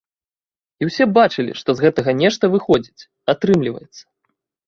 [0.83, 4.01] І ўсе бачылі, што з гэтага нешта выходзіць, атрымліваецца.